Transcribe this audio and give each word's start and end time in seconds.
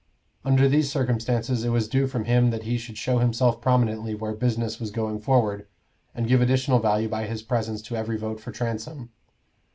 Under 0.43 0.67
these 0.67 0.91
circumstances, 0.91 1.63
it 1.63 1.69
was 1.69 1.87
due 1.87 2.07
from 2.07 2.25
him 2.25 2.49
that 2.49 2.63
he 2.63 2.79
should 2.79 2.97
show 2.97 3.19
himself 3.19 3.61
prominently 3.61 4.15
where 4.15 4.33
business 4.33 4.79
was 4.79 4.89
going 4.89 5.19
forward, 5.19 5.67
and 6.15 6.27
give 6.27 6.41
additional 6.41 6.79
value 6.79 7.07
by 7.07 7.27
his 7.27 7.43
presence 7.43 7.83
to 7.83 7.95
every 7.95 8.17
vote 8.17 8.39
for 8.39 8.51
Transome. 8.51 9.11